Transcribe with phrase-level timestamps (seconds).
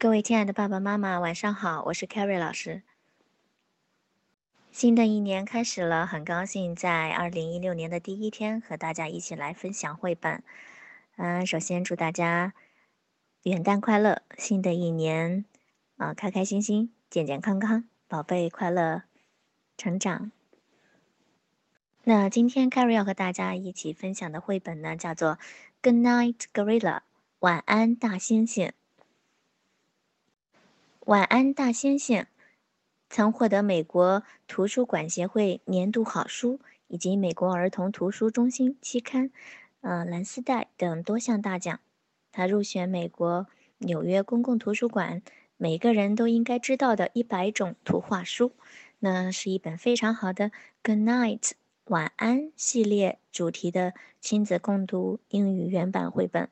[0.00, 2.82] 各位亲爱的爸爸妈妈，晚上好，我是 Carrie 老师。
[4.70, 10.44] 新的一年开始了，很高兴在二零一六年的第一天和大家一起来分享绘本。
[11.16, 12.54] 嗯，首先祝大家
[13.42, 15.44] 元旦快乐，新的一年
[15.96, 19.02] 啊，开开心心，健健康康，宝贝快乐
[19.76, 20.30] 成长。
[22.04, 25.30] 那今天 Carrie 要和大家一起分享的绘本呢，叫做
[25.82, 26.98] 《Good Night Gorilla》，
[27.40, 28.70] 晚安大猩猩。
[31.08, 32.26] 晚安大猩猩
[33.08, 39.30] 曾获得美国图书馆协会年度好书以及美国儿童图书中心期刊，
[39.80, 41.80] 呃蓝丝带等多项大奖。
[42.30, 43.46] 他入选美国
[43.78, 45.22] 纽约公共图书馆
[45.56, 48.52] 每个人都应该知道的一百种图画书。
[48.98, 50.50] 那是一本非常好的
[50.82, 51.52] Good Night
[51.86, 56.50] 晚安系列主题的亲子共读英语原版绘本。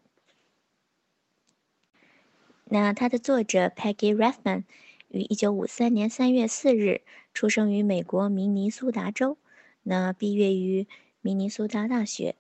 [2.69, 4.65] 那它的作者 Peggy Rathman
[5.06, 9.39] 于一九五三年三月四日出生于美国明尼苏达州。
[9.84, 10.89] 那毕业于
[11.20, 12.34] 明尼苏达大学，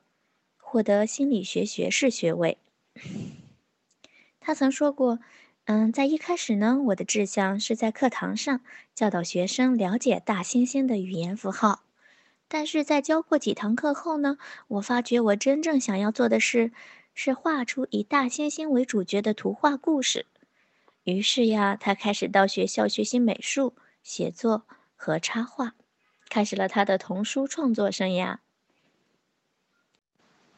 [0.58, 2.58] 获得心理学学士学位。
[4.40, 5.20] 他曾说过
[5.66, 8.60] ：“嗯，在一开始呢，我的志向是在课堂上
[8.96, 11.84] 教导学生了解大猩猩的语言符号。
[12.48, 16.72] 但是在教过几堂课后呢，我发觉我真正想要做的是。”
[17.18, 20.26] 是画出以大猩猩为主角的图画故事。
[21.04, 24.64] 于是呀，他开始到学校学习美术、写作
[24.96, 25.74] 和插画，
[26.28, 28.36] 开始了他的童书创作生涯。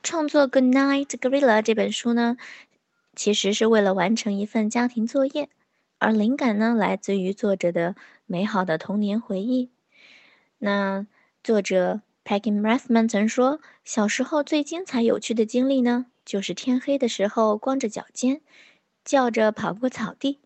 [0.03, 2.37] 创作《Good Night Gorilla》这本书呢，
[3.15, 5.49] 其实是为了完成一份家庭作业，
[5.99, 7.95] 而灵感呢，来自于作者的
[8.27, 9.71] 美好的童年回忆。
[10.59, 11.07] 那
[11.45, 18.43] 作者 Peggy Rathman 曾说：“小时候最精彩有趣的经历呢。”就是天黑的时候，光着脚尖，
[19.03, 20.41] 叫着跑过草地；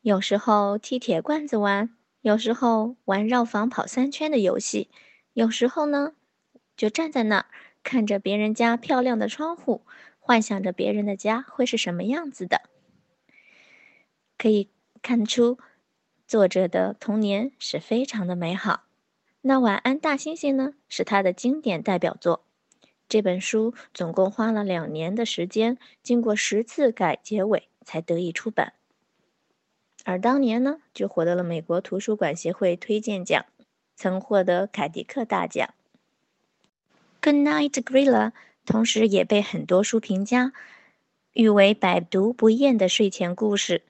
[0.00, 1.90] 有时候踢铁罐子玩，
[2.20, 4.88] 有时候玩绕房跑三圈的游戏；
[5.32, 6.14] 有时候呢，
[6.76, 7.46] 就站在那儿
[7.82, 9.82] 看着别人家漂亮的窗户，
[10.20, 12.70] 幻想着别人的家会是什么样子的。
[14.38, 14.70] 可以
[15.02, 15.58] 看出，
[16.28, 18.84] 作者的童年是非常的美好。
[19.40, 22.43] 那《晚安大猩猩》呢，是他的经典代表作。
[23.14, 28.72] 这本书总共花了两年的时间，经过十次改结尾才得以出版。
[30.02, 33.46] 而当年呢，就获得了美国图书馆协会推荐奖，
[33.94, 35.74] 曾获得凯迪克大奖。
[37.22, 38.30] 《Good Night Grilla》
[38.66, 40.52] 同时也被很多书评家
[41.34, 43.84] 誉为百读不厌的睡前故事，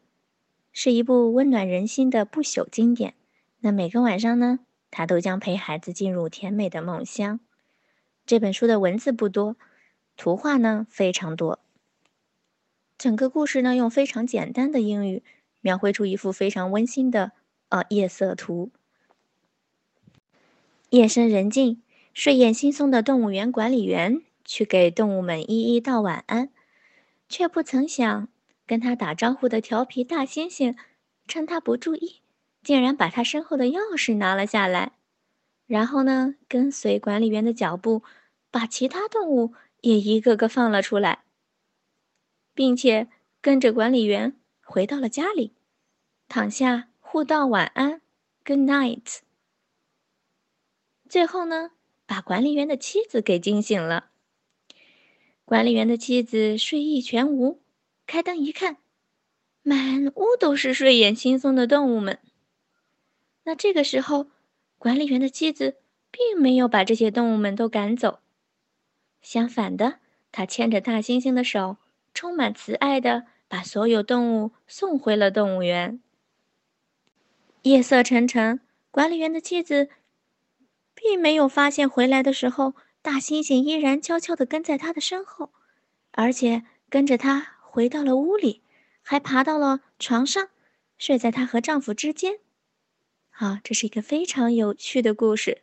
[0.71, 3.15] 是一部温暖人心的不朽经典。
[3.61, 4.59] 那每个晚上呢，
[4.91, 7.41] 他都将陪孩子进入甜美的梦乡。
[8.27, 9.57] 这本书的文字不多，
[10.17, 11.61] 图画呢非常多。
[12.97, 15.23] 整个故事呢用非常简单的英语
[15.61, 17.33] 描绘出一幅非常温馨的
[17.69, 18.71] 呃夜色图。
[20.91, 21.83] 夜深人静，
[22.15, 26.51] 睡眼惺忪的动物园管理员去给动物们一一道晚安，
[27.29, 28.29] 却不曾想
[28.67, 30.77] 跟他打招呼的调皮大猩猩，
[31.27, 32.21] 趁他不注意，
[32.63, 34.93] 竟然把他身后的钥匙拿了下来。
[35.67, 38.03] 然后呢，跟随管理员的脚步，
[38.51, 41.25] 把其他动物也一个个放了出来，
[42.53, 43.09] 并且
[43.41, 45.55] 跟着管理员回到了家里，
[46.29, 48.03] 躺下互道晚安
[48.45, 49.21] ，Good night。
[51.09, 51.71] 最后呢，
[52.05, 54.11] 把管理员的妻子给惊醒了。
[55.47, 57.63] 管理员的妻子睡意全无，
[58.07, 58.77] 开灯一看，
[59.63, 62.19] 满屋都是睡眼惺忪的动物们。
[63.45, 64.29] 那这个时候。
[64.85, 65.79] 管理员的妻子
[66.11, 68.19] 并没有把这些动物们都赶走，
[69.23, 69.99] 相反的，
[70.31, 71.79] 他牵着大猩猩的手，
[72.13, 76.03] 充满慈爱的把所有动物送回了动物园。
[77.63, 79.89] 夜色沉沉，管理员的妻子
[80.95, 85.49] 并没有发现回来的时候，大猩猩依然悄悄地跟在他的身后，
[86.11, 88.61] 而且跟着他回到了屋里，
[89.01, 90.51] 还爬到了床上，
[90.99, 92.41] 睡在她和丈夫之间。
[93.37, 95.63] 好，这是一个非常有趣的故事。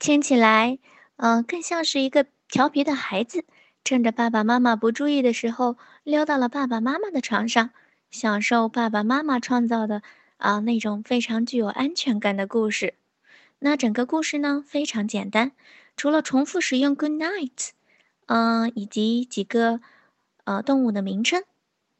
[0.00, 0.80] 听起来，
[1.14, 3.44] 嗯，更像是一个调皮的孩子，
[3.84, 7.70] 趁着爸爸妈妈不注意的时候，溜到了爸爸妈妈的床上，
[8.10, 10.02] 享受爸爸妈妈创造的
[10.38, 12.94] 啊那种非常具有安全感的故事。
[13.60, 15.52] 那整个故事呢，非常简单，
[15.96, 17.68] 除了重复使用 “good night”，
[18.26, 19.80] 嗯，以及几个
[20.42, 21.44] 呃动物的名称，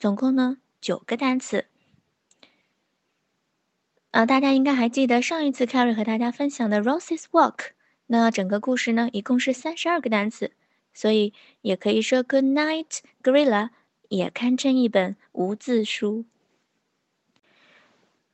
[0.00, 1.67] 总共呢九个单词。
[4.12, 7.71] 呃，大家应该还记得上一次 Carrie 和大家分享的 Roses Walk，
[8.07, 10.51] 那整个故事呢一共是三十二个单词，
[10.93, 13.71] 所以也可以说 Good Night Gorilla
[14.09, 16.25] 也堪称一本无字书。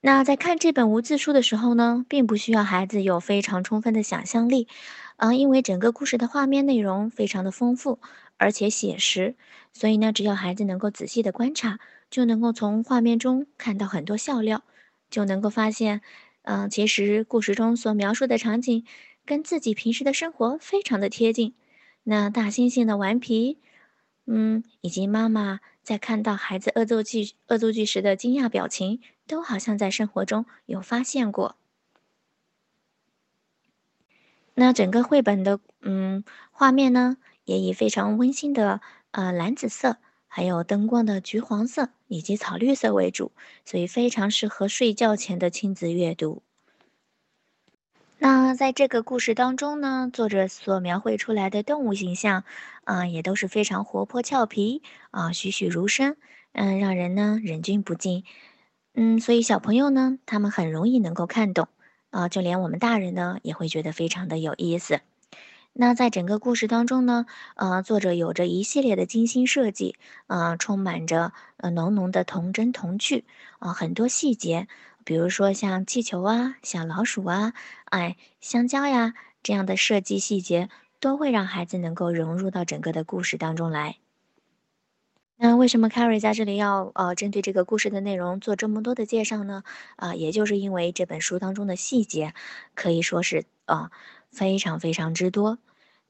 [0.01, 4.69] 那在看这本无字书的时候呢，并不需要孩子有非常充分的想象力，
[5.17, 7.99] 啊，因为整个故事的画面内容非常的丰富，
[8.39, 9.35] 而且写实，
[9.75, 14.63] 所以呢，只要孩子能够仔细的观察，就能够从画面中看到很多笑料，
[15.11, 16.01] 就能够发现，
[16.43, 18.85] 嗯，其实故事中所描述的场景
[19.25, 21.55] 跟自己平时的生活非常的贴近。
[22.05, 23.59] 那大猩猩的顽皮，
[24.27, 29.01] 嗯，以及妈妈在看到孩子恶作剧恶作剧时的惊讶表情。
[29.29, 31.57] 都好像在生活中有发现过。
[34.55, 36.23] 那整个绘本的嗯
[36.53, 38.81] 画面呢，也以非常温馨的
[39.11, 39.97] 呃蓝紫色，
[40.37, 43.33] 还有灯光的橘黄色以及草绿色为主，
[43.65, 46.43] 所以非常适合睡觉前的亲子阅读。
[48.19, 52.45] 那在这个故事当中呢，作者所描绘出来的动物形象
[52.85, 56.19] 啊，也都是非常活泼俏皮啊，栩栩如生，
[56.53, 58.23] 嗯，让人呢忍俊不禁。
[58.93, 61.67] 嗯，所以小朋友呢，他们很容易能够看懂，
[62.11, 65.01] 啊，就连我们大人呢，也会觉得非常的有意思。
[65.79, 69.97] 那在整个故事当中呢，呃，作者有着一系列的精心设计，
[70.27, 73.27] 啊，充满着呃浓浓的童真童趣，
[73.59, 74.69] 啊，很多细节，
[75.05, 77.53] 比如说像气球啊、小老鼠啊、
[77.91, 79.13] 哎香蕉呀
[79.43, 83.99] 这样的设计细节，都会让孩子能够融入到整个的故事当中来。
[85.37, 89.63] 那为什么 Carrie 在这里要呃针对这个故事的内容做这么多的介绍呢？
[89.97, 92.33] 啊，也就是因为这本书当中的细节
[92.75, 93.91] 可以说是啊
[94.31, 95.59] 非常非常之多。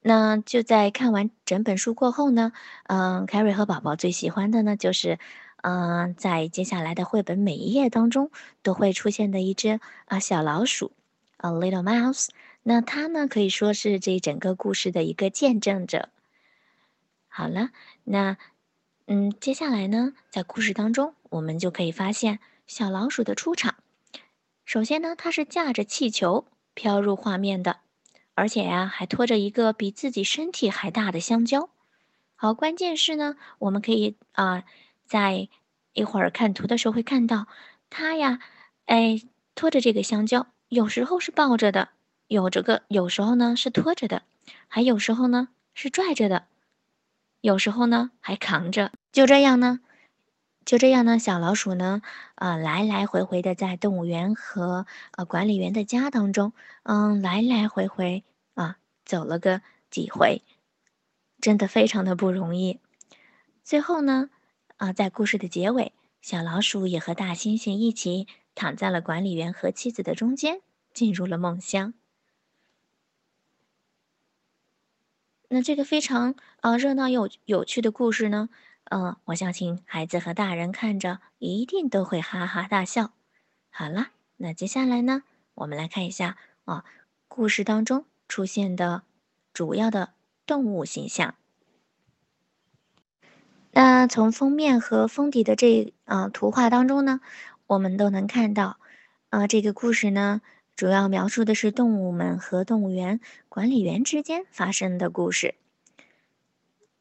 [0.08, 2.52] 那就在看完整本书过后呢，
[2.84, 5.18] 嗯 carry 和宝宝最喜欢的呢就是，
[5.62, 8.30] 嗯，在接下来的绘本每一页当中
[8.62, 10.92] 都会出现的一只啊小老鼠
[11.38, 12.28] ，a little mouse。
[12.62, 16.08] 那它呢可以说是这整个故事的一个见证者。
[17.28, 17.70] 好了，
[18.04, 18.36] 那。
[19.08, 23.76] 嗯，接下来呢，在故事当中，我们就可以发现小老鼠的出场。
[24.64, 26.44] 首先呢，它是驾着气球
[26.74, 27.78] 飘入画面的，
[28.36, 31.70] 而且呀，还拖着一个比自己身体还大的香蕉。
[32.36, 34.62] 好，关键是呢，我们可以啊，
[35.06, 35.48] 在
[35.94, 37.46] 一会儿看图的时候会看到，
[37.88, 38.38] 它呀，
[38.84, 39.22] 哎，
[39.54, 41.88] 拖着这个香蕉，有时候是抱着的，
[42.28, 44.22] 有这个，有时候呢是拖着的，
[44.68, 46.46] 还有时候呢是拽着的。
[47.40, 49.80] 有时候呢，还扛着，就这样呢，
[50.66, 52.02] 就这样呢，小老鼠呢，
[52.34, 56.52] 呃，来来回回的在动物园和呃管理员的家当中，
[56.82, 58.24] 嗯，来来回回
[58.54, 60.42] 啊，走了个几回，
[61.40, 62.80] 真的非常的不容易。
[63.62, 64.28] 最后呢，
[64.76, 68.26] 啊，在故事的结尾，小老鼠也和大猩猩一起
[68.56, 71.94] 躺在了管理员和妻子的中间，进入了梦乡。
[75.48, 78.48] 那这个非常啊热闹又有趣的故事呢，
[78.88, 83.10] 嗯，我相信孩子和大人看着一定都会哈哈大笑。
[83.70, 85.24] 好了，那接下来呢，
[85.54, 86.84] 我们来看一下啊，
[87.26, 89.02] 故事当中出现的
[89.52, 90.10] 主要的
[90.46, 91.34] 动物形象。
[93.72, 97.20] 那从封面和封底的这啊图画当中呢，
[97.66, 98.78] 我们都能看到，
[99.30, 100.40] 啊，这个故事呢。
[100.76, 103.18] 主要描述的是动物们和动物园
[103.48, 105.54] 管理员之间发生的故事。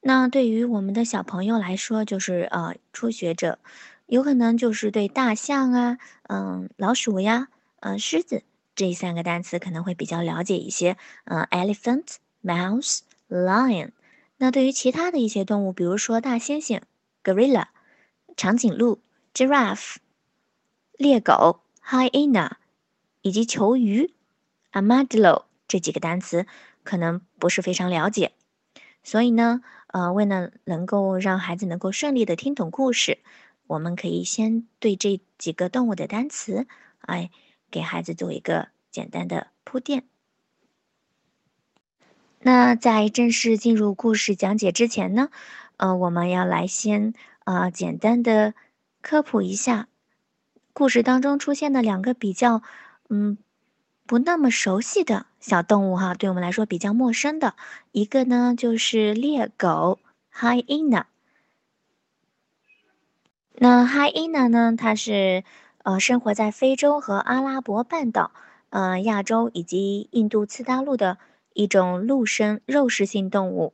[0.07, 3.57] 那对于我们的小朋友来说，就是呃初学者，
[4.05, 5.97] 有可能就是对大象啊、
[6.29, 7.47] 嗯老鼠呀、
[7.79, 8.43] 嗯狮子
[8.75, 10.95] 这三个单词可能会比较了解一些。
[11.23, 13.93] 嗯，elephant、mouse、lion。
[14.37, 16.81] 那对于其他的一些动物，比如说大猩猩
[17.23, 17.65] （gorilla）、
[18.37, 18.99] 长颈鹿
[19.33, 19.95] （giraffe）、
[20.99, 22.51] 猎狗 （hyena）。
[23.23, 24.13] 以及球鱼
[24.71, 26.45] ，amadillo 这几个单词
[26.83, 28.33] 可能不是非常了解，
[29.01, 29.63] 所以呢，
[29.95, 33.19] 呃，为了能够让孩子能够顺利的听懂故事，
[33.65, 36.67] 我们可以先对这几个动物的单词，
[36.99, 37.31] 哎，
[37.71, 40.03] 给孩子做一个简单的铺垫。
[42.41, 45.29] 那在正式进入故事讲解之前呢，
[45.77, 47.13] 呃，我们要来先
[47.45, 48.53] 啊简单的
[49.01, 49.87] 科普一下
[50.73, 52.61] 故事当中出现的两个比较。
[53.07, 53.37] 嗯，
[54.07, 57.55] 不那么熟悉的小动物哈，对我们来说比较陌生的
[57.91, 59.97] 一个呢，就是猎狗
[60.31, 61.05] hyena。
[63.55, 65.43] 那 hyena 呢，它是
[65.83, 68.31] 呃生活在非洲和阿拉伯半岛、
[68.69, 71.17] 呃亚洲以及印度次大陆的
[71.53, 73.73] 一种陆生肉食性动物。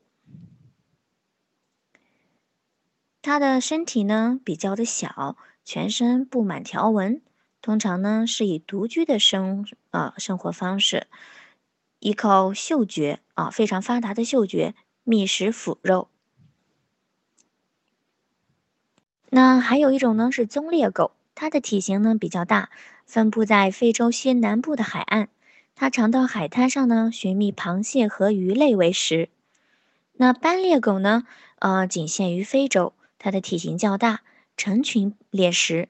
[3.21, 5.35] 它的身体呢比较的小，
[5.65, 7.21] 全身布满条纹。
[7.61, 11.07] 通常呢是以独居的生啊生活方式，
[11.99, 16.07] 依靠嗅觉啊非常发达的嗅觉觅食腐肉。
[19.29, 22.69] 那还有一种呢是棕猎狗，它的体型呢比较大，
[23.05, 25.29] 分布在非洲西南部的海岸。
[25.73, 29.29] 它常到海滩上呢，寻觅螃蟹和鱼类为食。
[30.13, 31.25] 那斑鬣狗呢？
[31.59, 34.21] 呃，仅限于非洲，它的体型较大，
[34.57, 35.89] 成群猎食。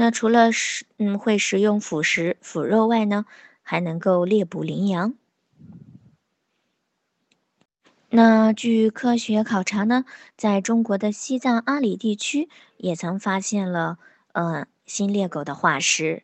[0.00, 3.26] 那除了食，嗯，会食用腐食、腐肉外呢，
[3.64, 5.14] 还能够猎捕羚羊。
[8.10, 10.04] 那据科学考察呢，
[10.36, 13.98] 在中国的西藏阿里地区也曾发现了，
[14.30, 16.22] 呃，新猎狗的化石。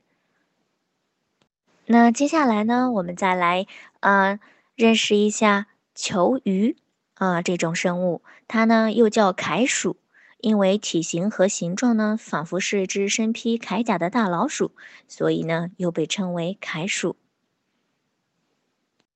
[1.86, 3.66] 那接下来呢，我们再来
[3.98, 4.38] 呃
[4.76, 5.66] 认识一下
[5.96, 6.76] 球鱼
[7.14, 9.96] 啊这种生物，它呢又叫凯鼠，
[10.44, 14.72] 因为体型和形状呢仿佛是只身披铠甲的大老鼠，
[15.08, 17.16] 所以呢又被称为铠鼠。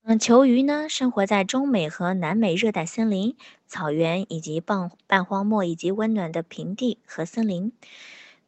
[0.04, 7.72] 嗯，球鱼呢生活在中美和南美热带森林、草原以及半半荒漠以及温暖的平地和森林，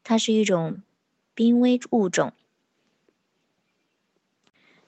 [0.03, 0.83] 它是一种
[1.35, 2.33] 濒危物种。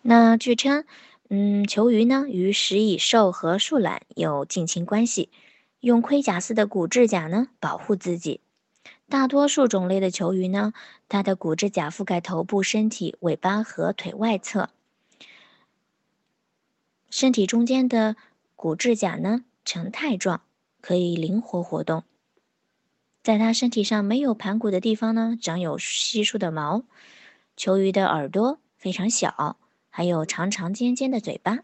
[0.00, 0.87] 那据称，
[1.28, 5.28] 嗯，球鱼呢与食蚁兽和树懒有近亲关系，
[5.83, 8.41] 用盔甲似的骨质甲呢保护自己。
[9.09, 10.73] 大多数种类的球鱼呢，
[11.09, 14.71] 它的骨质甲覆盖头部、身体、尾巴和腿外侧，
[17.11, 18.17] 身体中间的
[18.57, 20.41] 骨质甲呢呈钛状，
[20.81, 22.05] 可以灵活活动。
[23.23, 26.85] 在它身体上没有盘骨的地方呢，长有稀疏的毛。
[27.57, 29.59] 球鱼的耳朵非常小。
[29.95, 31.59] 还有长长尖尖的嘴巴，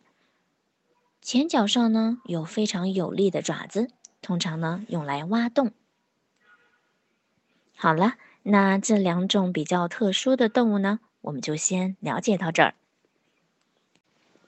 [1.22, 3.88] 前脚上呢有非常有力的爪子，
[4.20, 5.72] 通常呢用来挖洞。
[7.76, 12.74] 好了，那这两种比较特殊的动物呢，我们就先了解到这儿。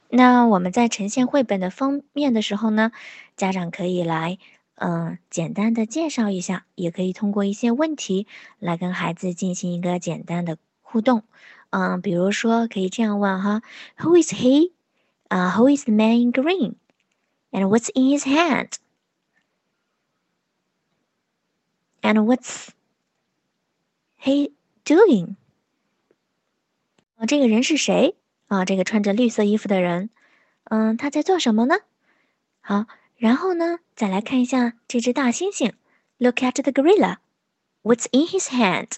[0.09, 2.91] 那我们在呈现绘本的封面的时候呢，
[3.37, 4.39] 家长可以来
[4.75, 8.27] 嗯简单的介绍一下，也可以通过一些问题
[8.59, 11.23] 来跟孩子进行一个简单的互动。
[11.71, 13.62] 嗯，比如说可以这样问哈
[13.99, 14.73] ，Who is he？
[15.29, 18.73] 啊，Who is the man in green？And what's in his hand？”
[22.02, 22.69] And what's
[24.19, 24.52] he
[24.85, 25.37] doing？
[27.16, 28.16] 啊，这个人是谁？
[28.47, 30.11] 啊，这个穿着绿色衣服的人，
[30.64, 31.76] 嗯，他在做什么呢？
[32.61, 35.75] 好，然后呢，再来看一下这只大猩猩
[36.19, 37.19] ，Look at the gorilla。
[37.83, 38.92] What's in his hand？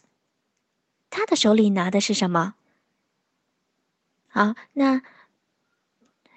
[1.11, 2.55] 他的手里拿的是什么？
[4.29, 5.03] 好，那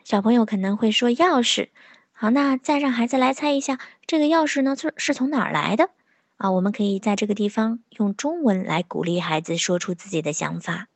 [0.04, 1.70] 小朋友可能会说钥匙。
[2.12, 5.90] 好，那再让孩子来猜一下，这个钥匙呢是是从哪儿来的？
[6.38, 10.88] 啊，我们可以在这个地方用中文来鼓励孩子说出自己的想法。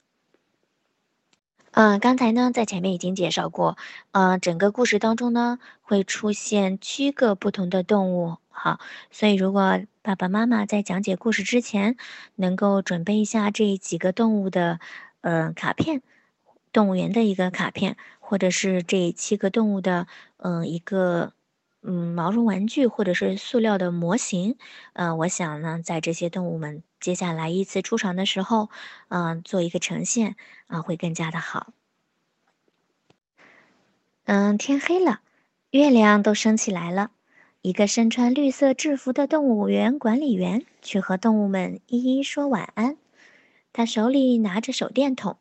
[1.71, 3.77] 嗯，刚才呢在前面已经介绍过，
[4.11, 8.37] 呃，整个故事当中呢会出现七个不同的动物。
[8.49, 8.79] 好，
[9.11, 11.95] 所以如果爸爸妈妈在讲解故事之前，
[12.35, 14.79] 能够准备一下这几个动物的
[15.21, 16.01] 呃卡片。
[16.71, 20.05] 动物园的一个卡片，或者是这七个动物的，
[20.37, 21.33] 嗯，一个，
[21.81, 24.57] 嗯，毛绒玩具，或者是塑料的模型，
[24.93, 28.69] 嗯，我想呢，在这些动物们接下来依次出场的时候，
[29.07, 30.35] 嗯，做一个呈现，
[30.67, 31.71] 啊，会更加的好。
[34.25, 35.21] 嗯，天黑了，
[35.71, 37.11] 月亮都升起来了，
[37.61, 42.97] 一个身穿绿色制服的动物园管理员去和动物们一一说晚安，
[43.71, 45.37] 他手里拿着手电筒。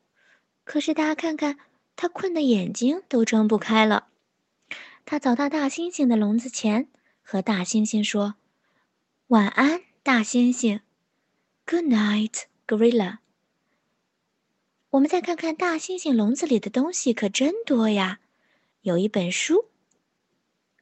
[0.64, 1.58] 可是大家看看，
[1.96, 4.06] 他困的眼睛都睁不开了。
[5.10, 6.90] 他走到大猩猩的笼子前，
[7.22, 8.34] 和大猩猩说
[9.28, 10.82] ：“晚安，大猩猩。
[11.64, 13.20] ”“Good night, gorilla。”
[14.92, 18.20] 我们再看看大猩猩笼子里的东西，可真多呀！
[18.82, 19.70] 有一本书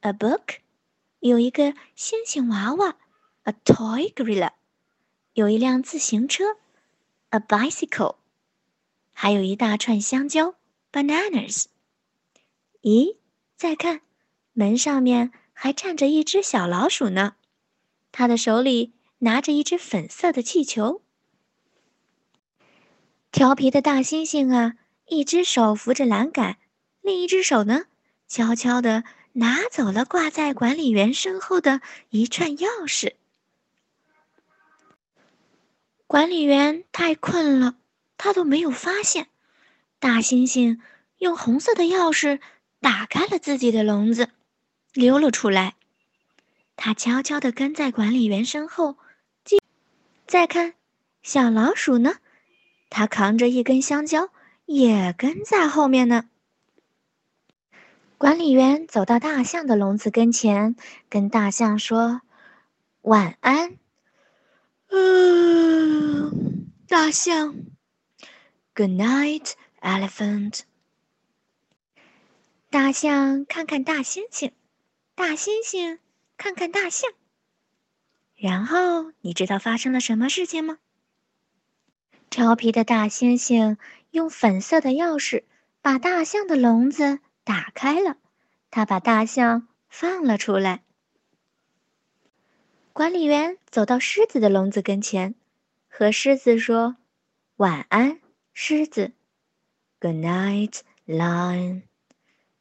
[0.01, 0.57] ，a book；
[1.19, 2.97] 有一个猩猩娃娃
[3.43, 4.49] ，a toy gorilla；
[5.35, 6.57] 有一辆自行车
[7.29, 8.17] ，a bicycle。
[9.13, 10.55] 还有一大串香蕉
[10.91, 11.67] ，bananas。
[12.81, 13.15] 咦，
[13.55, 14.01] 再看，
[14.59, 17.35] 门上面还站着一只小老鼠呢，
[18.11, 21.03] 它的手里拿着一只粉色的气球。
[23.31, 24.73] 调皮的大猩猩啊，
[25.05, 26.57] 一只手扶着栏杆，
[27.01, 27.83] 另一只手呢，
[28.27, 33.13] 悄悄地拿走了挂在管理员身后的一串钥匙。
[36.07, 37.75] 管理员太困了。
[38.17, 39.27] 他都没有发现，
[39.99, 40.79] 大猩猩
[41.19, 42.39] 用红色的钥匙
[42.79, 44.31] 打开了自己的笼子，
[44.97, 45.75] 溜了出来。
[46.75, 48.97] 他悄悄地跟在管理员身后。
[50.25, 50.73] 再看，
[51.23, 52.15] 小老鼠呢？
[52.89, 54.29] 它扛着一根香蕉，
[54.65, 56.29] 也跟在后面呢。
[58.17, 60.75] 管理员走到大象的笼子跟前，
[61.09, 62.21] 跟大象说
[63.03, 63.77] ：“晚安。”
[64.89, 67.55] 嗯，大象。
[68.75, 70.61] Good night, elephant。
[72.69, 74.51] 大象看看大猩猩，
[75.17, 75.97] 大猩猩
[76.37, 77.09] 看看大象。
[78.35, 80.77] 然后你知道发生了什么事情吗？
[82.29, 83.77] 调皮的大猩猩
[84.11, 85.43] 用粉色的钥匙
[85.81, 88.17] 把大象的笼子打开了，
[88.69, 90.83] 他把大象放了出来。
[92.93, 95.33] 管理员走到狮子的笼子跟前，
[95.89, 96.95] 和狮子说
[97.57, 98.21] ：“晚安，
[98.53, 99.13] 狮子。
[99.99, 101.81] ”“Good night, lion。”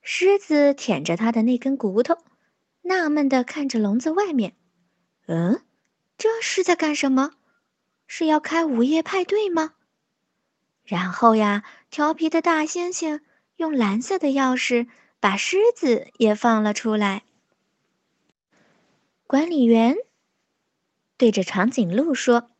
[0.00, 2.16] 狮子舔着它的那根骨头，
[2.86, 4.56] 纳闷地看着笼子外面。
[5.28, 5.62] “嗯，
[6.16, 7.32] 这是在干什么？”
[8.08, 9.74] 是要开午夜派对吗？
[10.84, 13.20] 然后呀，调皮的大猩猩
[13.56, 14.86] 用蓝色的钥匙
[15.18, 17.24] 把狮子也放了出来。
[19.26, 19.96] 管理员
[21.16, 22.50] 对着长颈鹿说：“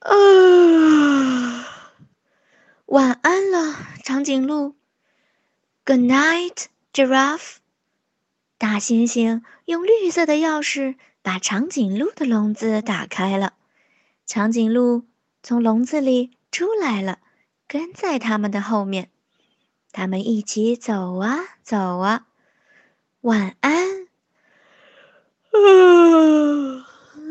[0.00, 1.68] 啊，
[2.86, 4.74] 晚安了，长颈鹿。
[5.84, 7.56] Good night, giraffe。”
[8.58, 13.54] 大猩猩用绿色的钥匙把长颈鹿的笼子打开了。
[14.26, 15.04] 长颈鹿
[15.42, 17.20] 从笼子里出来了，
[17.68, 19.10] 跟在他们的后面。
[19.92, 22.26] 他们一起走啊走啊。
[23.20, 24.06] 晚安，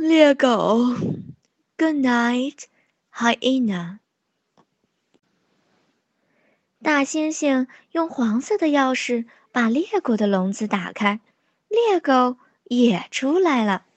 [0.02, 0.96] 猎狗。
[1.78, 2.64] Good night,
[3.14, 4.00] hyena。
[6.82, 9.26] 大猩猩用黄色的钥匙
[9.58, 11.20] 把猎狗的笼子打开，
[11.68, 13.88] 猎狗也出来了。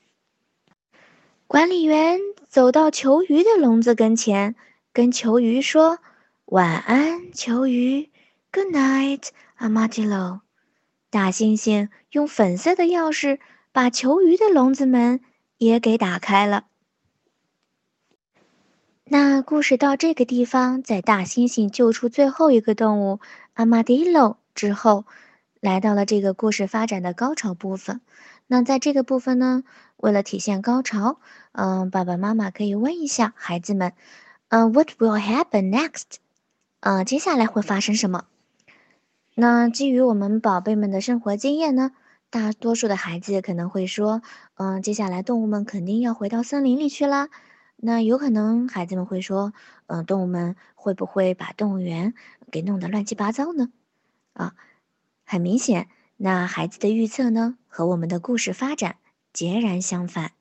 [1.46, 4.56] 管理员走到球鱼的笼子跟前，
[4.94, 5.98] 跟球鱼说
[6.46, 8.08] ：“晚安，球鱼。
[8.50, 10.40] Good night, Amadillo。”
[11.10, 13.38] 大猩猩用粉色的钥匙
[13.70, 15.20] 把球鱼的笼子门
[15.58, 16.68] 也给打开了。
[19.04, 23.20] 那故事到这个地方，在大猩猩救出最后一个动物
[23.54, 25.04] armadillo 之后，
[25.60, 28.00] 来到了这个故事发展的高潮部分。
[28.46, 29.62] 那在这个部分呢，
[29.96, 31.20] 为了体现高潮，
[31.52, 33.92] 嗯，爸爸妈妈可以问一下孩子们，
[34.48, 36.16] 嗯，What will happen next？
[36.80, 38.24] 嗯，接下来会发生什么？
[39.34, 41.92] 那基于我们宝贝们的生活经验呢，
[42.30, 44.22] 大多数的孩子可能会说，
[44.54, 47.28] 嗯，接下来动物们肯定要回到森林里去啦。
[47.76, 49.52] 那有可能孩子们会说，
[49.86, 52.14] 嗯，动物们会不会把动物园
[52.50, 53.70] 给弄得乱七八糟呢？
[54.32, 54.54] 啊，
[55.30, 55.88] 很明显。
[56.16, 58.96] 那孩子的预测呢，和我们的故事发展
[59.32, 60.32] 截然相反。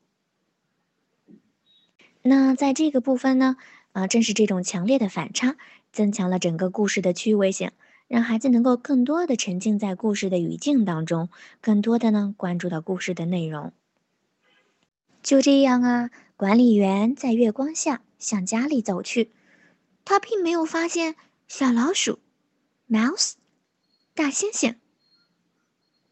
[2.22, 3.56] 那在这个部分呢，
[3.92, 5.56] 啊，正是这种强烈的反差，
[5.92, 7.70] 增强了整个故事的趣味性，
[8.08, 11.28] 让孩子能够更多的沉浸在故事的语境当中，
[11.60, 13.72] 更多的呢关注到故事的内容。
[15.22, 19.30] 就这样啊，管理员在月光下向家里走去，
[20.04, 21.14] 他并没有发现
[21.46, 22.18] 小老鼠、
[22.88, 23.34] mouse、
[24.16, 24.74] 大猩猩。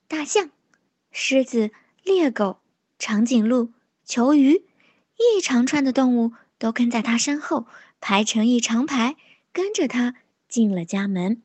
[0.09, 0.51] 大象、
[1.11, 1.71] 狮子、
[2.03, 2.61] 猎狗、
[2.99, 3.75] 长颈鹿、
[4.07, 4.65] 球鱼，
[5.19, 7.67] 一长串的动物都跟在他身后，
[8.01, 9.17] 排成一长排，
[9.53, 10.15] 跟着他
[10.49, 11.43] 进了家门。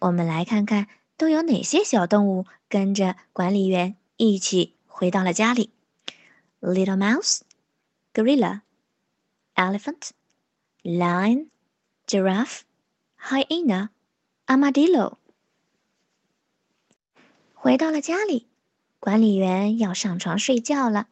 [0.00, 5.70] 我们来看看都有哪些小动物跟着管理员一起回到了家里
[6.60, 7.42] ：Little Mouse、
[8.12, 8.62] Gorilla、
[9.54, 10.10] Elephant、
[10.82, 11.46] Lion、
[12.08, 12.62] Giraffe、
[13.16, 13.90] Hyena、
[14.46, 15.19] Armadillo。
[17.62, 18.48] 回到了家里，
[19.00, 21.08] 管理员要上床睡觉了。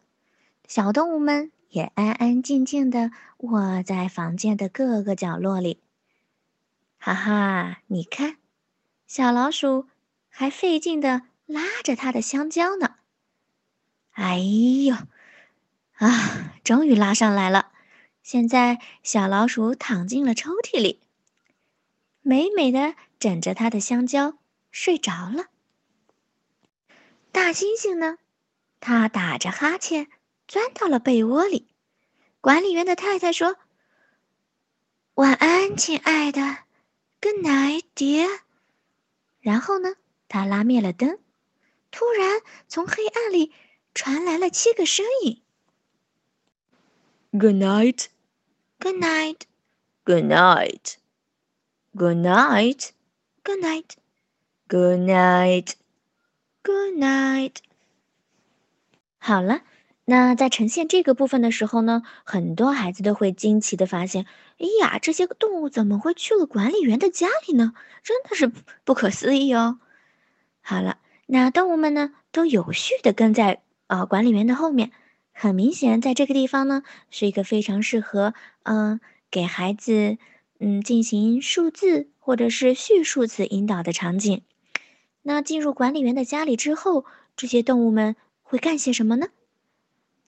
[0.66, 5.82] 小动物们也安安静静的窝在房间的各个角落里。
[6.96, 8.38] 哈哈，你看，
[9.06, 9.88] 小老鼠
[10.30, 12.94] 还费劲的拉着它的香蕉呢。
[14.12, 14.96] 哎呦，
[15.96, 17.72] 啊，终于拉上来了。
[18.22, 20.98] 现在小老鼠躺进了抽屉里，
[22.22, 24.38] 美美的枕着它的香蕉
[24.70, 25.48] 睡着了。
[27.38, 28.18] 大猩猩呢？
[28.80, 30.08] 他打着哈欠，
[30.48, 31.68] 钻到了被窝里。
[32.40, 33.56] 管理员的太太说
[35.14, 36.40] ：“晚安，亲爱的
[37.20, 38.40] ，Good night, dear。”
[39.38, 39.94] 然后呢，
[40.26, 41.20] 他拉灭了灯。
[41.92, 43.52] 突然，从黑暗里
[43.94, 45.40] 传来了七个声音
[47.30, 48.06] ：“Good night,
[48.80, 49.42] Good night,
[50.04, 50.96] Good night,
[51.96, 52.90] Good night,
[53.44, 53.90] Good night,
[54.66, 55.74] Good night。”
[56.68, 57.54] Good night。
[59.18, 59.62] 好了，
[60.04, 64.26] 那在呈现这个部分的时候呢，很多孩子都会惊奇的发现，
[64.58, 67.72] 哎呀，这些动物怎么会去了管理员的家里呢？
[68.02, 68.52] 真的是
[68.84, 69.80] 不可思议哦。
[70.60, 74.90] 好了，那动物们呢，都有序的跟在啊管理员的后面。
[75.32, 79.00] 很明显，在这个地方呢，是一个非常适合嗯
[79.30, 80.18] 给孩子
[80.60, 84.42] 嗯进行数字或者是叙述词引导的场景。
[85.22, 87.04] 那进入管理员的家里之后，
[87.36, 89.28] 这些动物们会干些什么呢？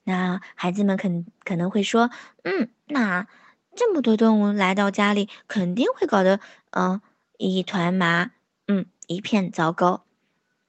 [0.05, 2.11] 那孩子们肯可能会说
[2.43, 3.29] ：“嗯，那
[3.77, 7.01] 这么多动物来到家里，肯定会搞得嗯
[7.39, 8.33] 一团麻，
[8.67, 10.05] 嗯一片糟糕。”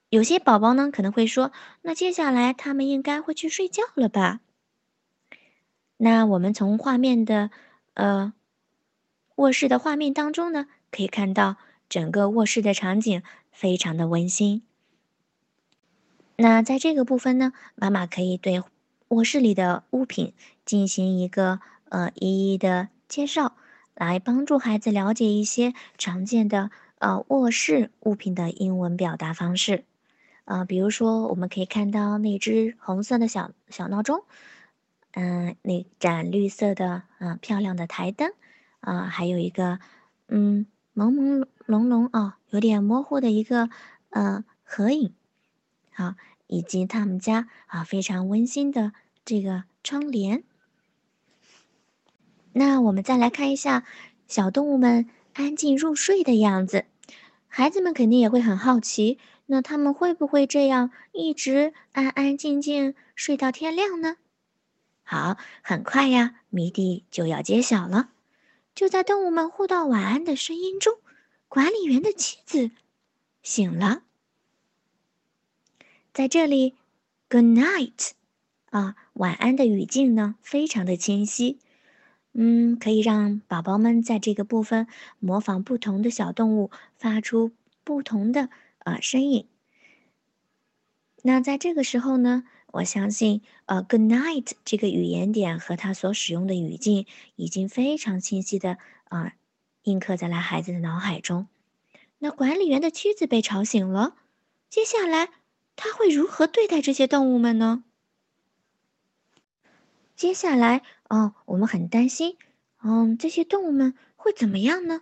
[0.10, 4.42] 有些宝宝呢可能会说：“那接下来他们应该会去睡觉了吧？”
[5.98, 7.50] 那我们从画面的
[7.94, 8.34] 呃
[9.36, 11.56] 卧室的画面当中呢，可以看到
[11.88, 13.24] 整个卧室的场景
[13.62, 14.64] 非常的温馨。
[16.36, 18.64] 那在这个部分呢，妈妈可以对
[19.10, 20.34] 卧室里的物品
[20.66, 23.56] 进行一个呃一一的介绍，
[23.94, 29.84] 来帮助孩子了解一些常见的呃卧室物品的英文表达方式。
[30.46, 34.24] 啊，比如说，我们可以看到那只红色的小小闹钟，
[35.12, 38.34] 嗯，那盏绿色的啊漂亮的台灯，
[38.80, 39.80] 啊，还有一个
[40.30, 43.70] 嗯朦朦朦胧啊有点模糊的一个
[44.10, 45.14] 呃合影，
[45.94, 46.16] 好，
[46.48, 48.92] 以及他们家啊非常温馨的
[49.24, 50.44] 这个窗帘。
[52.52, 53.86] 那我们再来看一下
[54.28, 56.84] 小动物们安静入睡的样子，
[57.48, 59.18] 孩子们肯定也会很好奇。
[59.46, 64.18] 那他们会不会这样一直安安静静睡到天亮呢？
[65.04, 68.10] 好，很快呀，谜底就要揭晓了。
[68.74, 70.94] 就在动物们互道晚安的声音中，
[71.52, 72.72] 管理员的妻子
[73.44, 74.04] 醒了。
[76.14, 76.76] 在这里
[77.28, 78.12] ，“Good night”
[78.70, 81.60] 啊，晚安的语境呢，非常的清晰。
[82.32, 84.88] 嗯，可以让宝宝们在这个部分
[85.20, 87.52] 模仿不同的小动物，发出
[87.84, 88.48] 不同的。
[88.86, 89.46] 啊，声音。
[91.22, 98.78] 那在这个时候呢，我相信，呃，“good night” 这个语言点和它所使用的语境已经非常清晰的
[99.10, 99.34] 啊，
[99.84, 101.48] 印刻在了孩子的脑海中。
[102.20, 104.16] 那管理员的妻子被吵醒了，
[104.70, 105.30] 接下来
[105.76, 107.84] 他会如何对待这些动物们呢？
[110.16, 112.38] 接下来，哦，我们很担心，
[112.84, 115.02] 嗯，这些动物们会怎么样呢？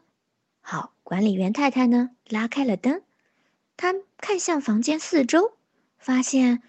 [0.62, 3.02] 好，管理员太太呢，拉开了灯。
[3.76, 5.58] 他看向房间四周，
[5.98, 6.64] 发现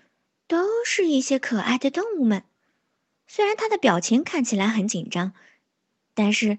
[0.49, 2.43] 都是一些可爱的动物们。
[3.29, 5.33] 虽然他的表情看起来很紧张，
[6.15, 6.59] 但是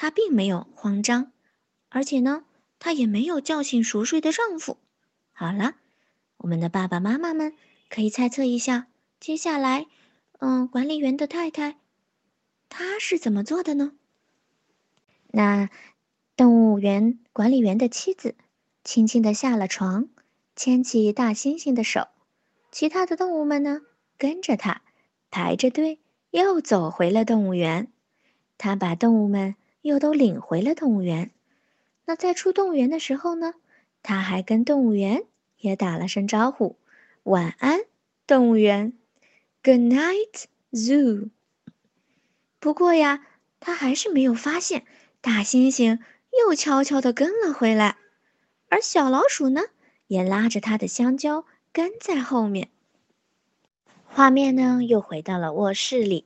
[0.00, 1.32] 他并没有慌张，
[1.88, 2.44] 而且呢，
[2.78, 4.78] 他也没有叫醒熟睡的丈夫。
[5.32, 5.74] 好了，
[6.36, 7.52] 我们的爸爸妈妈们
[7.90, 8.86] 可以猜测一下，
[9.18, 9.88] 接下来，
[10.38, 11.78] 嗯，管理员的太太，
[12.68, 13.94] 她是怎么做的呢？
[15.32, 15.68] 那
[16.36, 18.36] 动物园管理员的妻子。
[18.84, 20.08] 轻轻地下了床，
[20.54, 22.06] 牵起大猩猩的手，
[22.70, 23.82] 其他的动物们呢，
[24.16, 24.80] 跟着他，
[25.28, 25.98] 排着队
[26.30, 27.92] 又走回了动物园。
[28.56, 31.30] 他把动物们又都领回了动物园。
[32.04, 33.54] 那在出动物园的时候呢，
[34.02, 35.24] 他还跟动物园
[35.58, 36.76] 也打了声招呼
[37.24, 37.80] ：“晚安，
[38.26, 38.92] 动物园
[39.62, 41.30] ，Good night, zoo。”
[42.60, 43.26] 不过呀，
[43.60, 44.84] 他还是没有发现
[45.20, 46.00] 大猩猩
[46.46, 47.96] 又悄悄地跟了回来。
[48.68, 49.62] 而小老鼠呢，
[50.06, 52.70] 也拉着他的香蕉跟在后面。
[54.04, 56.24] 画面呢，又回到了卧室里。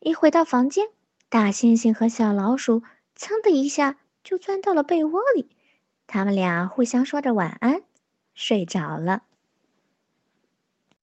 [0.00, 0.86] 一回到房间，
[1.28, 2.82] 大猩猩和小老鼠
[3.14, 5.50] 噌的一下就钻到了被窝里，
[6.06, 7.82] 他们俩互相说着晚安，
[8.34, 9.24] 睡着了。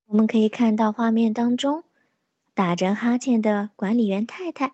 [0.07, 1.83] 我们可以看到画面当中，
[2.53, 4.73] 打着哈欠的管理员太太，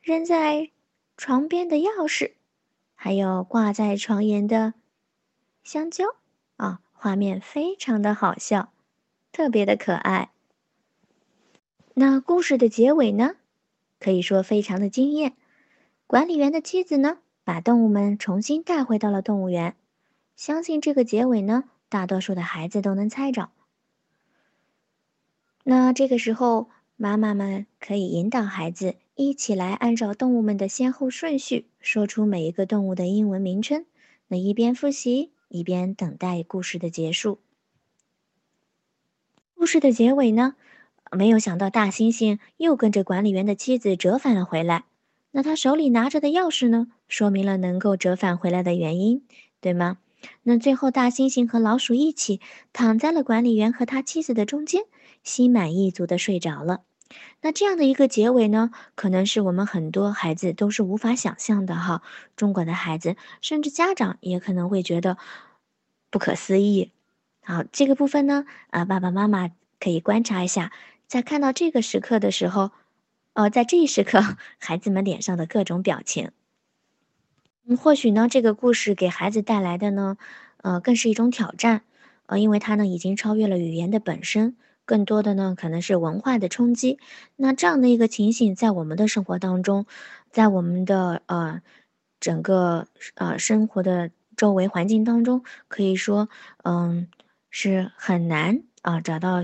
[0.00, 0.70] 扔在
[1.16, 2.34] 床边的钥匙。
[2.94, 4.74] 还有挂在床沿的
[5.64, 6.04] 香蕉
[6.56, 8.72] 啊，画面非常的好笑，
[9.32, 10.30] 特别的可爱。
[11.94, 13.34] 那故事的结尾呢，
[14.02, 15.34] 可以说非常的惊艳。
[16.08, 19.76] 管理员的妻子呢，把动物们重新带回到了动物园。
[20.34, 23.50] 相信这个结尾呢，大多数的孩子都能猜着。
[25.62, 28.96] 那这个时候，妈妈们可以引导孩子。
[29.14, 33.84] 一起来按照动物们的先后顺序说出每一个动物的英文名称。
[34.26, 37.38] 那一边复习一边等待故事的结束。
[39.54, 40.56] 故事的结尾呢？
[41.16, 44.84] 没有想到大猩猩又跟着管理员的妻子折返了回来。
[45.30, 46.88] 那他手里拿着的钥匙呢？
[47.08, 49.24] 说明了能够折返回来的原因，
[49.60, 49.98] 对吗？
[50.42, 52.40] 那最后大猩猩和老鼠一起
[52.72, 54.82] 躺在了管理员和他妻子的中间，
[55.22, 56.82] 心满意足的睡着了。
[57.40, 62.02] 那这样的一个结尾呢，可能是我们很多孩子都是无法想象的哈。
[62.36, 65.18] 中国的孩子，甚至家长也可能会觉得
[66.10, 66.92] 不可思议。
[67.42, 70.72] 好，这个部分呢，啊，爸爸妈妈可以观察一下，
[71.12, 72.70] 在看到这个时刻的时候，
[73.34, 74.18] 呃，在这一时刻，
[74.58, 76.30] 孩子们脸上的各种表情。
[77.66, 80.16] 嗯，或许呢，这个故事给孩子带来的呢，
[80.62, 81.82] 呃，更是一种挑战，
[82.24, 86.98] 呃，因为它呢已经超越了语言的本身，更多的呢可能是文化的冲击。
[87.36, 89.84] 那这样的一个情形，在我们的生活当中，
[90.30, 91.60] 在我们的呃
[92.20, 96.30] 整个呃生活的周围环境当中，可以说，
[96.64, 97.06] 嗯，
[97.50, 99.42] 是很难啊找到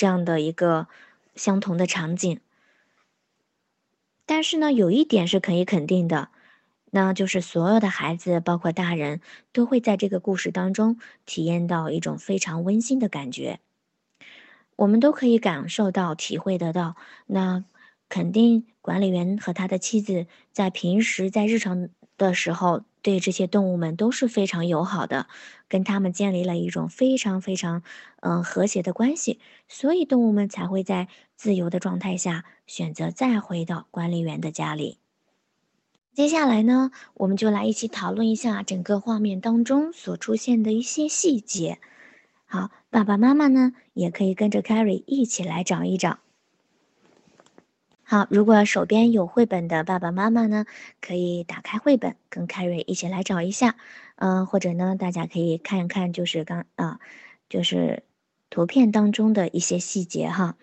[0.00, 0.88] 这样的一个
[1.34, 2.40] 相同的场景。
[4.24, 6.30] 但是呢，有一点是可以肯定的。
[6.90, 9.20] 那就是所有的孩子，包括大人，
[9.52, 13.60] 都会在这个故事当中体验到一种非常温馨的感觉。
[14.76, 16.96] 我们都可以感受到、体会得到。
[17.26, 17.62] 那
[18.08, 25.26] 肯定管理员和他的妻子在平时在日常的时候，对这些动物们都是非常友好的，
[25.68, 27.82] 跟他们建立了一种非常非常
[28.20, 34.98] 嗯和谐的关系，所以动物们才会在自由的状态下选择再回到管理员的家里。
[36.12, 41.78] 接下来呢，我们就来一起讨论一下整个画面当中所出现的一些细节。
[42.46, 46.18] 好，爸爸妈妈呢也可以跟着 Carrie 一起来找一找。
[48.10, 50.66] 好，如果手边有绘本的爸爸妈妈呢，
[51.00, 53.76] 可以打开绘本，跟凯瑞一起来找一下。
[54.16, 56.98] 嗯，或者呢，大家可以看一看，就是刚啊，
[57.48, 58.02] 就是
[58.50, 60.56] 图片当中的一些细节哈。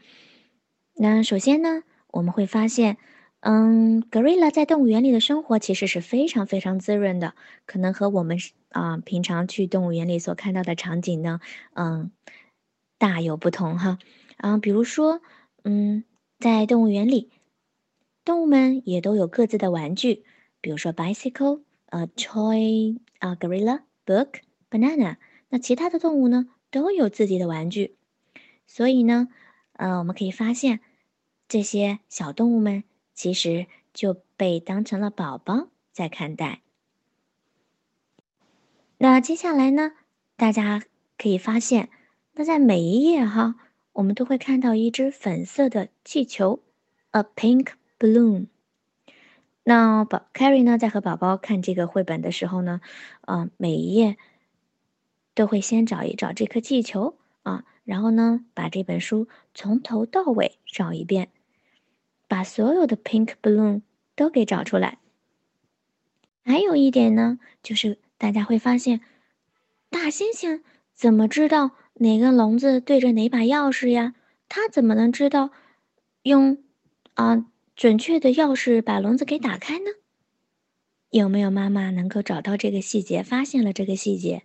[0.93, 2.97] 那首先呢，我们会发现。
[3.39, 7.33] 嗯，gorilla 在动物园里的生活其实是非常非常滋润的，
[7.65, 8.39] 可能和我们
[8.71, 11.39] 啊平常去动物园里所看到的场景呢，
[11.75, 12.11] 嗯，
[12.97, 13.99] 大有不同哈。
[14.35, 15.21] 啊，比如说，
[15.63, 16.03] 嗯，
[16.39, 17.29] 在动物园里，
[18.27, 20.25] 动物们也都有各自的玩具，
[20.59, 25.15] 比如说 bicycle，呃，toy，啊，gorilla，book，banana。
[25.47, 27.95] 那其他的动物呢，都有自己的玩具，
[28.65, 29.29] 所以呢，
[29.71, 30.81] 呃，我们可以发现
[31.47, 32.83] 这些小动物们。
[33.13, 36.61] 其实就被当成了宝宝在看待。
[38.99, 39.93] 那接下来呢？
[40.35, 40.83] 大家
[41.17, 41.89] 可以发现，
[42.33, 43.55] 那在每一页哈，
[43.93, 46.59] 我们都会看到一只粉色的气球
[47.09, 48.47] ，a pink balloon。
[49.63, 52.81] 那宝 Carrie 呢，在和宝宝看这个绘本的时候呢，
[53.21, 54.17] 啊，每一页
[55.35, 61.29] 都会先找一找这颗气球啊，然后呢，把这本书从头到尾找一遍。
[62.29, 63.83] 把所有的 pink balloon
[64.13, 64.97] 都给找出来。
[66.43, 68.99] 还有一点呢，就是大家会发现，
[69.89, 70.61] 大猩猩
[70.93, 74.13] 怎么知道哪个笼子对着哪把钥匙呀？
[74.49, 75.51] 它怎么能知道
[76.23, 76.57] 用
[77.13, 77.45] 啊
[77.77, 79.85] 准确的钥匙把笼子给打开呢？
[81.11, 84.41] 有没有妈妈能够找到这个细节，发现了这个细节？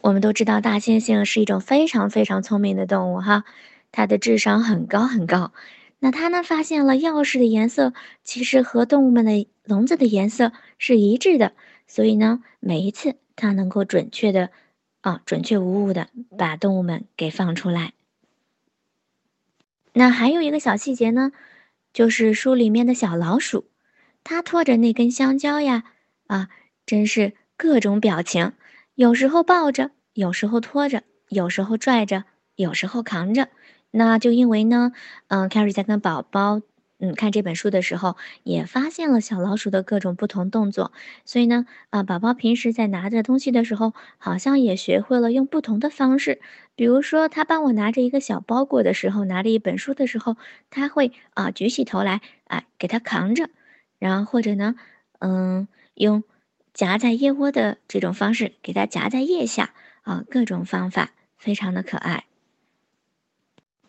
[0.00, 3.44] 我们都知道，大猩猩是一种非常非常聪明的动物哈，
[3.92, 5.52] 它的智商很高很高。
[5.98, 6.42] 那它呢？
[6.42, 7.92] 发现了钥匙的颜色
[8.24, 11.52] 其实和动物们的笼子的颜色是一致的，
[11.86, 14.48] 所以呢，每一次它能够准确的，
[15.02, 17.92] 啊，准确无误的把动物们给放出来。
[19.92, 21.32] 那还有一个小细节呢，
[21.98, 23.72] 就是书里面的小老鼠，
[24.22, 25.82] 它拖着那根香蕉呀，
[26.28, 26.48] 啊，
[26.86, 28.52] 真是各种表情，
[28.94, 32.22] 有时候抱着，有时候拖着，有时候拽着，
[32.54, 33.48] 有时候扛着。
[33.90, 34.92] 那就因为呢，
[35.26, 36.60] 嗯凯瑞在跟宝宝
[37.00, 40.92] 嗯看这本书的时候，也发现了小老鼠的各种不同动作，
[41.24, 46.40] 所以呢，啊，宝宝平时在拿着东西的时候，好像也学会了用不同的方式。
[46.74, 50.36] 比如说，他帮我拿着一个小包裹的时候，拿着一本书的时候，
[50.70, 53.48] 他会啊举起头来，啊给他扛着，
[53.98, 54.74] 然后或者呢，
[55.20, 56.22] 嗯，用
[56.72, 62.27] 夹在腋窝的这种方式给他夹在腋下，啊，各种方法非常的可爱。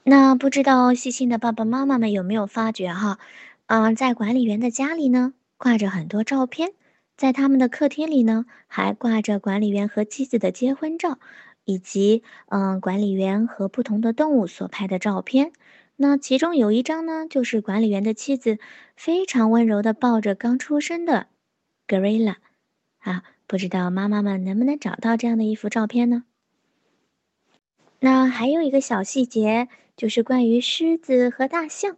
[0.10, 3.20] 那不知道细心的爸爸妈妈们有没有发觉哈，
[3.68, 6.72] 嗯，在管理员的家里呢，挂着很多照片，
[7.16, 11.20] 在他们的客厅里呢，还挂着管理员和妻子的结婚照，
[11.64, 15.52] 以及嗯，管理员和不同的动物所拍的照片。
[15.96, 18.58] 那其中有一张呢，就是管理员的妻子
[18.96, 21.28] 非常温柔的抱着刚出生的
[21.88, 22.38] gorilla。
[22.98, 26.24] 啊，不知道妈妈们能不能找到这样的一幅照片呢？
[28.00, 29.68] 那还有一个小细节。
[30.00, 31.98] 就是关于狮子和大象。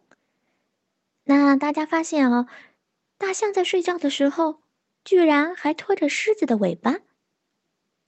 [1.25, 2.47] 那大家发现哦，
[3.19, 4.63] 大象在睡觉的时候，
[5.05, 7.01] 居然还拖着狮子的尾巴，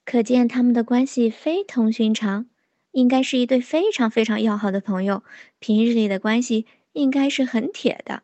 [0.04, 2.48] 可见他们的关系非同寻常，
[2.90, 5.22] 应该是一对非常非常要好的朋友，
[5.60, 8.24] 平日里的关系应该是很铁的。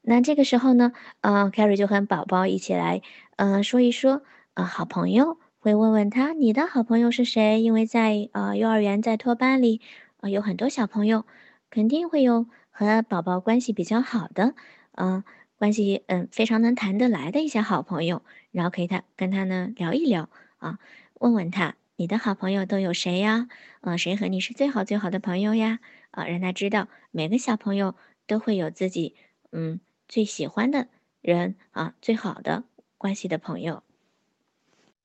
[0.00, 3.02] 那这个时候呢，嗯，Carrie 就和宝宝一起来，
[3.36, 4.22] 嗯，说一说，
[4.54, 5.38] 呃，好朋友。
[5.66, 7.60] 会问问他你的好朋友是谁？
[7.60, 9.80] 因为在呃幼儿园在托班里，
[10.20, 11.26] 呃有很多小朋友，
[11.70, 14.54] 肯定会有和宝宝关系比较好的，
[14.92, 15.24] 嗯，
[15.58, 20.78] 关系嗯非常能谈得来的一些好朋友，然后可以他跟他呢聊一聊啊，
[21.14, 23.48] 问问他你的好朋友都有谁呀？
[23.80, 25.80] 呃，谁和你是最好最好的朋友呀？
[26.12, 27.96] 啊，让他知道每个小朋友
[28.28, 29.16] 都会有自己
[29.50, 30.86] 嗯最喜欢的
[31.20, 32.62] 人啊，最好的
[32.96, 33.82] 关系的朋友。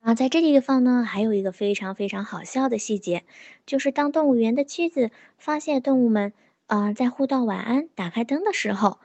[0.01, 3.23] 啊，在这个地方呢，还有一个非常非常好笑的细节，
[3.67, 6.33] 就是当动物园的妻子发现动物们
[6.65, 8.97] 啊在互道晚安、打开灯的时候，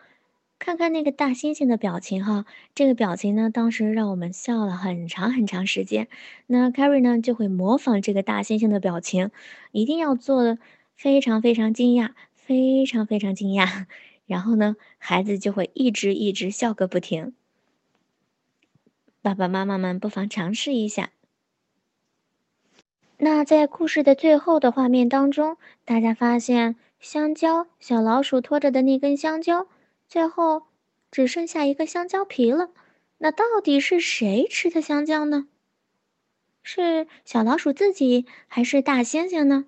[0.58, 6.08] 看看那个大猩猩的表情哈，这个表情呢，当时让我们笑了很长很长时间。
[6.46, 9.30] 那 Carrie 呢就会模仿这个大猩猩的表情，
[9.72, 10.56] 一定要做的
[10.96, 13.84] 非常非常惊讶，非常非常惊讶，
[14.24, 17.34] 然后呢，孩子就会一直一直笑个不停。
[19.26, 21.10] 爸爸妈妈们不妨尝试一下。
[23.16, 29.66] 那在故事的最后的画面当中，大家发现香蕉小老鼠拖着的那根香蕉，
[30.06, 30.68] 最后
[31.10, 32.70] 只剩下一个香蕉皮了。
[33.18, 35.48] 那到底是谁吃的香蕉呢？
[36.62, 39.64] 是小老鼠自己，还是大猩猩呢？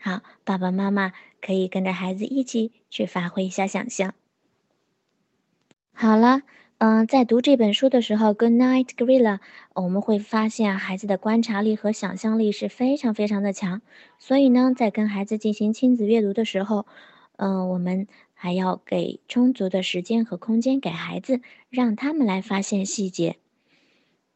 [0.00, 4.12] 好，爸爸妈妈可以跟着孩子一起去发挥一下想象。
[5.92, 6.42] 好了。
[6.78, 9.40] 嗯，在读这本书的时候，Good night, gorilla，
[9.74, 13.82] 我们会发现孩子的观察力和想象力是非常非常的强。
[14.20, 16.86] 所以呢，在跟孩子进行亲子阅读的时候，
[17.36, 23.38] 嗯，我们还要给充足的时间和空间给孩子，让他们来发现细节。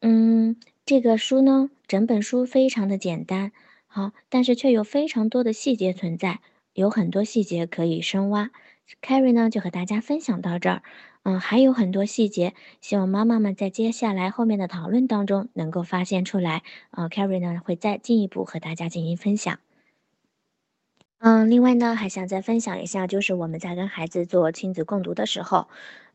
[0.00, 3.52] 嗯，这个书呢，整本书非常的简单，
[3.86, 6.40] 好，但是却有非常多的细节存在，
[6.74, 8.50] 有很多细节可以深挖。
[9.00, 10.82] Carrie 呢，就和大家分享到这儿。
[11.24, 16.62] 嗯，还有很多细节，希望妈妈们在接下来后面的讨论当中能够发现出来。
[16.90, 19.60] 呃，Carrie 呢会再进一步和大家进行分享。
[21.20, 25.68] 嗯，另外呢还想再分享一下，就是我们在跟孩子做亲子共读的时候，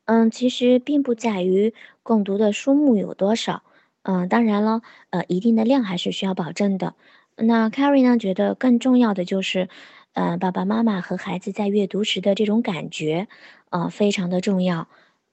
[0.06, 3.64] 嗯，其实并不在于共读的书目有多少，
[4.04, 6.96] 嗯，当然了，呃，一定的量还是需要保证的。
[7.38, 9.70] 那 Carrie 呢觉得更重要的就是，
[10.14, 13.28] 呃，爸爸妈妈和孩子在阅读时的这种感觉。
[13.70, 14.88] 呃，非常的重要，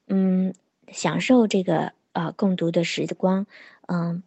[0.07, 0.53] 嗯，
[0.89, 3.47] 享受这个呃共读的时光，
[3.87, 4.23] 嗯，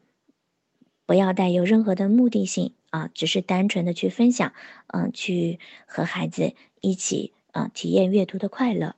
[1.04, 4.52] 不要带有任何的目的性啊，只是单纯的去分享，
[4.86, 8.94] 嗯，去和孩子一起啊体验阅读的快乐，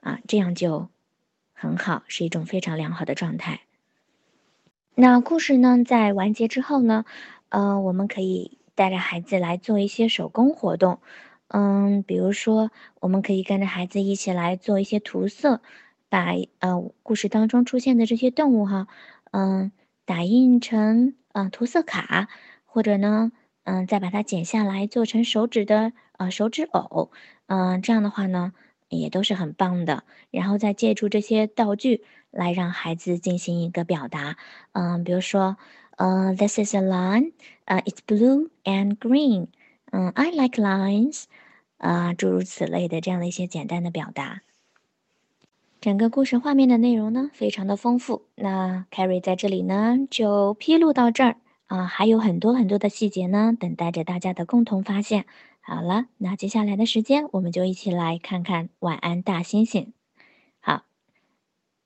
[0.00, 0.88] 啊，这样就
[1.54, 3.62] 很好，是一种非常良好的状态。
[4.94, 7.06] 那故事呢，在完结之后呢，
[7.48, 11.00] 呃，我们可以带着孩子来做一些手工活动。
[11.48, 15.60] 嗯，比如说，我们可以跟着孩子一起来做一些涂色，
[16.08, 18.88] 把呃故事当中出现的这些动物哈，
[19.32, 19.70] 嗯，
[20.04, 22.28] 打印成呃涂色卡，
[22.64, 23.30] 或者呢，
[23.64, 27.10] 嗯，再把它剪下来做成手指的呃手指偶，
[27.46, 28.52] 嗯，这样的话呢，
[28.88, 30.02] 也都是很棒的。
[30.32, 34.36] 然后再借助这些道具来让孩子进行一个表达，
[34.72, 35.56] 嗯，比如说，
[35.96, 37.32] 呃，This is a lion，
[37.66, 39.46] 呃，It's blue and green。
[39.98, 41.24] 嗯，I like lines，
[41.78, 44.42] 啊，诸如此类的这样的一些简单的表达。
[45.80, 48.26] 整个故事画面的内容呢，非常的丰富。
[48.34, 51.36] 那 Carrie 在这里呢，就披露到这儿
[51.68, 55.24] 啊，还有很多很多的细节呢，等待着大家的共同发现。
[55.62, 59.84] 好了，那接下来的时间，我们就一起来看看《晚安大猩猩》。
[60.60, 60.84] 好，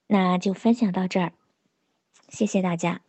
[0.07, 1.31] 那就分享到这儿，
[2.27, 2.99] 谢谢大家。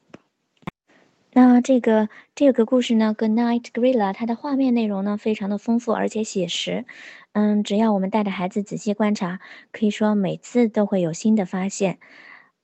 [1.34, 6.84] 那这个这个故事呢，Good Night Gorilla，它的画面内容呢非常的丰富而且写实，
[7.32, 9.40] 嗯，只要我们带着孩子仔细观察，
[9.72, 11.98] 可以说每次都会有新的发现，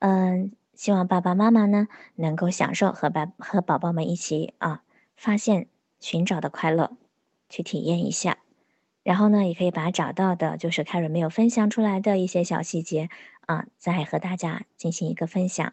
[0.00, 4.82] 嗯，希望爸爸妈妈呢能够享受和爸和宝宝们一起啊
[5.16, 6.92] 发现寻找的快乐，
[7.48, 8.36] 去体验一下，
[9.02, 13.08] 然后呢也可以把找到的就是凯瑞没有分享出来的一些小细节
[13.46, 15.72] 啊，再和大家进行一个分享。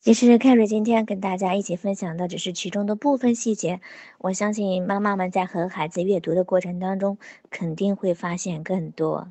[0.00, 3.82] 其实凯瑞今天跟大家一起分享的只是其中的部分细节，
[4.16, 7.18] 我相信妈妈们在和孩子阅读的过程当中，
[7.50, 9.30] 肯定会发现更多。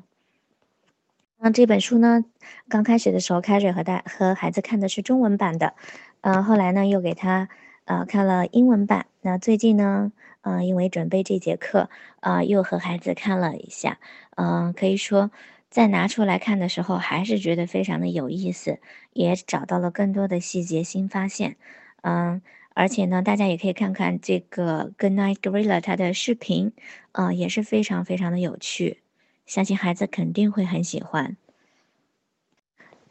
[1.38, 2.24] 那这本书呢，
[2.68, 5.74] 刚开始的时候，凯瑞和大和孩子看的是中文版的，
[6.20, 7.48] 呃，后来呢又给他
[7.86, 9.06] 呃看了英文版。
[9.22, 10.12] 那最近呢，
[10.42, 11.90] 呃，因为准备这节课，
[12.20, 13.98] 呃，又和孩子看了一下，
[14.36, 15.32] 嗯，可以说。
[15.70, 18.80] 再拿出来看的时候，还是觉得非常的有意思，
[19.12, 21.56] 也找到了更多的细节新发现。
[22.02, 22.42] 嗯，
[22.74, 26.72] 而且呢，大家也可以看看这个 Good Night Gorilla 它的视频，
[27.12, 28.98] 呃，也是非常非常的有趣，
[29.46, 31.36] 相信孩子肯定会很喜欢。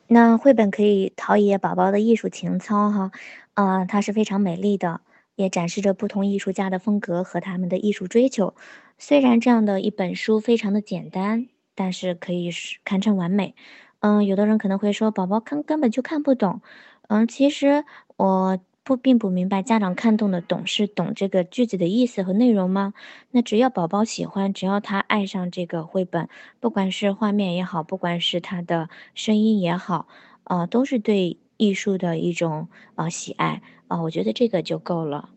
[0.07, 3.11] 那绘本可以陶冶宝宝的艺术情操哈，
[3.53, 5.01] 啊，它是非常美丽的，
[5.35, 8.53] 也展示着不同艺术家的风格和他们的艺术追求。
[8.97, 11.47] 虽然这样的一本书非常的简单，
[11.79, 13.55] 但是可以是堪称完美。
[14.01, 16.61] 嗯，有的人可能会说，宝宝看根本就看不懂。
[17.07, 17.85] 嗯，其实
[18.17, 18.59] 我。
[18.81, 22.95] 不，并不明白家长看懂的懂是懂这个句子的意思和内容吗？
[23.29, 26.27] 那只要宝宝喜欢，只要他爱上这个绘本，
[26.59, 30.07] 不管是画面也好，不管是他的声音也好，
[30.45, 35.29] 呃，都是对艺术的一种呃喜爱啊，我觉得这个就够了。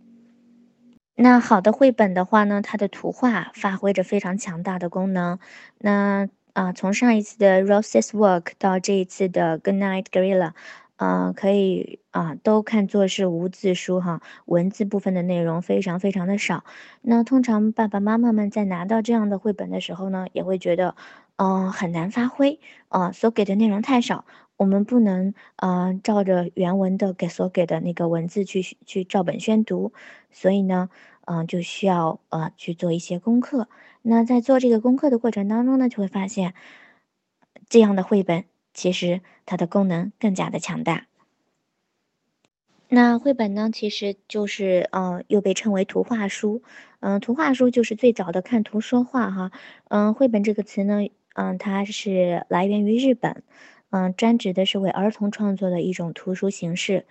[1.22, 5.38] 那好的绘本的话呢，它的图画发挥着非常强大的功能。
[5.78, 10.50] 那啊，从上一次的 Rose's Work 到这一次的 Good Night Gorilla。
[10.96, 16.64] 呃，可以啊，都看作是无字书哈，文字部分的内容非常非常的少。
[17.02, 20.96] 那通常爸爸妈妈们在拿到这样的绘本的时候呢，也会觉得，
[21.36, 22.58] 嗯，很难发挥
[22.88, 24.24] 啊，所给的内容太少，
[24.56, 29.92] 我们不能呃照着原文的给所给的那个文字去去照本宣读，
[30.30, 30.88] 所以呢，
[31.26, 33.68] 嗯，就需要呃去做一些功课。
[34.02, 36.54] 那在做这个功课的过程当中呢，就会发现
[37.68, 38.44] 这样的绘本。
[38.74, 41.06] 其实它的功能更加的强大。
[42.88, 46.62] 那绘本呢，其实就是嗯，又被称为图画书。
[47.00, 49.52] 嗯，图画书就是最早的看图说话哈。
[49.88, 53.42] 嗯，绘本这个词呢，嗯，它是来源于日本，
[53.90, 57.04] 嗯，专指的是为儿童创作的一种图书形式。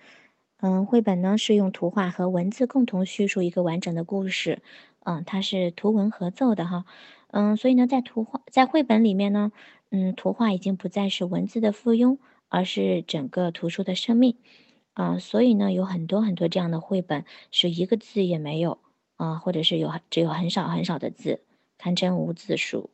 [0.62, 4.62] 嗯，绘本呢是用图画和文字共同叙述一个完整的故事。
[5.00, 6.84] 嗯，它是图文合奏的哈。
[7.32, 9.50] 嗯，所以呢，在图画在绘本里面呢。
[9.90, 12.16] 嗯，图画已经不再是文字的附庸，
[12.48, 14.36] 而是整个图书的生命，
[14.94, 18.78] 啊，所以呢，有很多很多这样的绘本是一个字也没有，
[19.16, 21.40] 啊，或者是有只有很少很少的字，
[21.76, 22.88] 堪称无字书。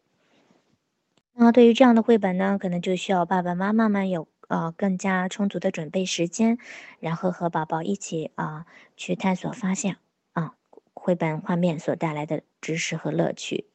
[1.35, 6.59] 那对于这样的绘本呢，可能就需要爸爸妈妈们有呃更加充足的准备时间，
[7.01, 9.97] 然后和宝宝一起啊去探索发现
[10.33, 10.55] 啊
[10.93, 13.67] 绘本画面所带来的知识和乐趣。